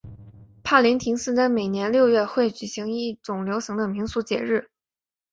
[0.63, 4.71] 帕林廷斯的每年六月会举行一种流行的民俗节日。